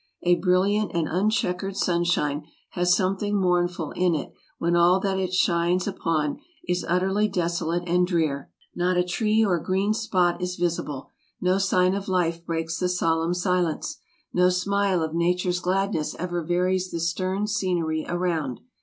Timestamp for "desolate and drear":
7.27-8.49